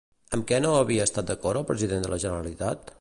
[0.37, 2.93] Amb què no havia estat d'acord el president de la Generalitat?